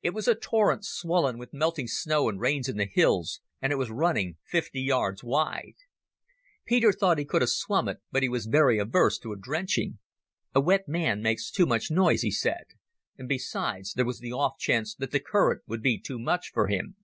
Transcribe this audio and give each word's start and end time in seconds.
It 0.00 0.14
was 0.14 0.28
a 0.28 0.36
torrent 0.36 0.84
swollen 0.84 1.38
with 1.38 1.52
melting 1.52 1.88
snow 1.88 2.28
and 2.28 2.38
rains 2.38 2.68
in 2.68 2.76
the 2.76 2.86
hills, 2.86 3.40
and 3.60 3.72
it 3.72 3.76
was 3.76 3.90
running 3.90 4.36
fifty 4.44 4.80
yards 4.80 5.24
wide. 5.24 5.74
Peter 6.64 6.92
thought 6.92 7.18
he 7.18 7.24
could 7.24 7.42
have 7.42 7.48
swum 7.50 7.88
it, 7.88 7.98
but 8.12 8.22
he 8.22 8.28
was 8.28 8.46
very 8.46 8.78
averse 8.78 9.18
to 9.18 9.32
a 9.32 9.36
drenching. 9.36 9.98
"A 10.54 10.60
wet 10.60 10.86
man 10.86 11.20
makes 11.20 11.50
too 11.50 11.66
much 11.66 11.90
noise," 11.90 12.22
he 12.22 12.30
said, 12.30 12.66
and 13.18 13.28
besides, 13.28 13.94
there 13.94 14.04
was 14.06 14.20
the 14.20 14.32
off 14.32 14.56
chance 14.56 14.94
that 14.94 15.10
the 15.10 15.18
current 15.18 15.62
would 15.66 15.82
be 15.82 15.98
too 15.98 16.20
much 16.20 16.52
for 16.54 16.68
him. 16.68 16.94